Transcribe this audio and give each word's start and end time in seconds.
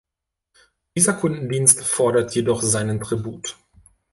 Dieser 0.97 1.13
Kundendienst 1.13 1.83
fordert 1.83 2.33
jedoch 2.33 2.63
seinen 2.63 2.99
Tribut. 3.01 3.55